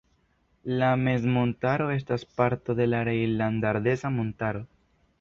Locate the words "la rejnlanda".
2.93-3.73